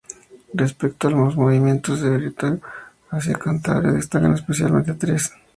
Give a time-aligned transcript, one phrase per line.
[0.55, 2.59] Respecto a los movimiento migratorio
[3.11, 5.31] hacia Cantabria destacan especialmente tres.